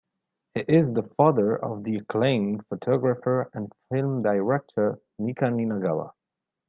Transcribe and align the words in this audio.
He 0.55 0.61
is 0.61 0.93
the 0.93 1.03
father 1.03 1.55
of 1.55 1.83
the 1.83 1.97
acclaimed 1.97 2.65
photographer 2.65 3.51
and 3.53 3.71
film 3.91 4.23
director 4.23 4.97
Mika 5.19 5.45
Ninagawa. 5.45 6.13